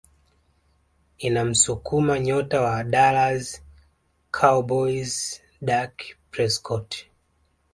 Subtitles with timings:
[1.17, 3.45] inamsukuma nyota wa Dallas
[4.35, 5.93] Cowboys Dak
[6.31, 6.89] Prescott